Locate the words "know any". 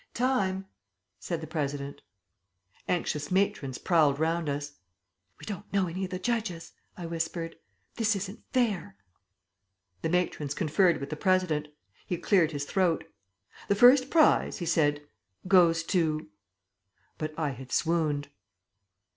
5.71-6.05